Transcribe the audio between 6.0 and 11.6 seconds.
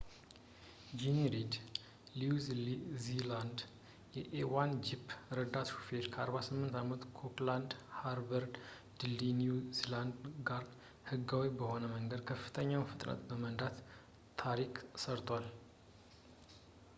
ከ 48 አመቱ ኦክላድ ሃርበር ድልድይ፣ ኒው ዚላንድ ላይ ህጋዊ